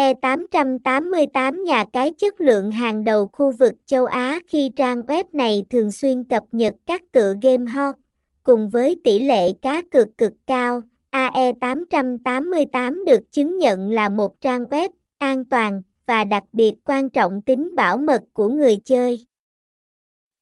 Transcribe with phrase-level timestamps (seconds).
[0.00, 5.64] AE888 nhà cái chất lượng hàng đầu khu vực châu Á khi trang web này
[5.70, 7.94] thường xuyên cập nhật các tựa game hot,
[8.42, 10.82] cùng với tỷ lệ cá cược cực cao.
[11.10, 17.42] AE888 được chứng nhận là một trang web an toàn và đặc biệt quan trọng
[17.42, 19.26] tính bảo mật của người chơi.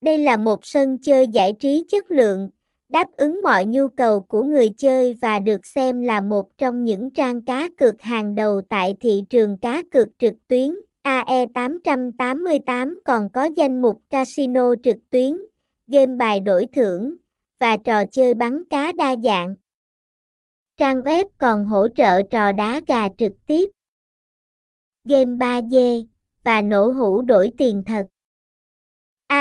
[0.01, 2.51] Đây là một sân chơi giải trí chất lượng,
[2.89, 7.11] đáp ứng mọi nhu cầu của người chơi và được xem là một trong những
[7.11, 10.75] trang cá cược hàng đầu tại thị trường cá cược trực tuyến.
[11.03, 15.37] AE888 còn có danh mục casino trực tuyến,
[15.87, 17.17] game bài đổi thưởng
[17.61, 19.55] và trò chơi bắn cá đa dạng.
[20.77, 23.71] Trang web còn hỗ trợ trò đá gà trực tiếp,
[25.05, 26.07] game 3D
[26.45, 28.07] và nổ hũ đổi tiền thật.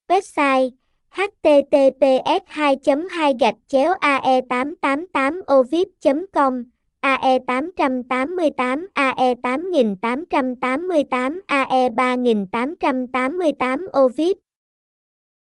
[0.08, 0.70] Website
[1.16, 2.76] https 2
[3.10, 5.88] 2 gạch chéo ae 888 ovip
[6.34, 6.64] com
[7.02, 14.43] AE 888 AE 8888 AE 3888 OVIP